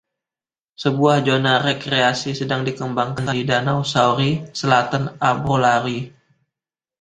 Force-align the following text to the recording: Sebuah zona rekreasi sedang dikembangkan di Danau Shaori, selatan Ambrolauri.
Sebuah 0.83 1.17
zona 1.29 1.53
rekreasi 1.67 2.31
sedang 2.39 2.61
dikembangkan 2.67 3.27
di 3.37 3.41
Danau 3.49 3.79
Shaori, 3.91 4.31
selatan 4.59 5.03
Ambrolauri. 5.31 5.99